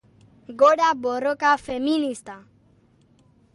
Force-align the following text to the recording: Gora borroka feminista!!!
Gora 0.61 0.87
borroka 1.01 1.53
feminista!!! 1.67 2.39